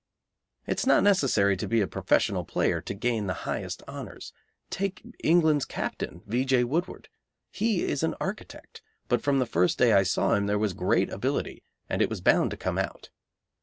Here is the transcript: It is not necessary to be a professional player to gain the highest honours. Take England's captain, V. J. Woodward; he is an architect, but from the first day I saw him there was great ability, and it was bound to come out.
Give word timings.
It 0.65 0.79
is 0.79 0.87
not 0.87 1.03
necessary 1.03 1.55
to 1.55 1.67
be 1.67 1.79
a 1.79 1.85
professional 1.85 2.43
player 2.43 2.81
to 2.81 2.95
gain 2.95 3.27
the 3.27 3.35
highest 3.45 3.83
honours. 3.87 4.33
Take 4.71 5.03
England's 5.23 5.63
captain, 5.63 6.23
V. 6.25 6.43
J. 6.43 6.63
Woodward; 6.63 7.07
he 7.51 7.83
is 7.83 8.01
an 8.01 8.15
architect, 8.19 8.81
but 9.09 9.21
from 9.21 9.37
the 9.37 9.45
first 9.45 9.77
day 9.77 9.93
I 9.93 10.01
saw 10.01 10.33
him 10.33 10.47
there 10.47 10.57
was 10.57 10.73
great 10.73 11.11
ability, 11.11 11.61
and 11.87 12.01
it 12.01 12.09
was 12.09 12.19
bound 12.19 12.49
to 12.49 12.57
come 12.57 12.79
out. 12.79 13.11